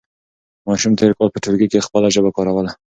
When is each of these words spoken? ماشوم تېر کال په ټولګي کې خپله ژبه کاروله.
ماشوم 0.67 0.93
تېر 0.99 1.11
کال 1.17 1.29
په 1.31 1.39
ټولګي 1.43 1.67
کې 1.71 1.85
خپله 1.87 2.07
ژبه 2.15 2.29
کاروله. 2.35 2.71